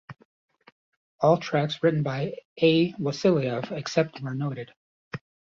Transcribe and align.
All 1.19 1.37
tracks 1.37 1.83
written 1.83 2.01
by 2.01 2.33
A. 2.59 2.93
Wasiliev, 2.93 3.71
except 3.71 4.19
where 4.21 4.33
noted. 4.33 4.73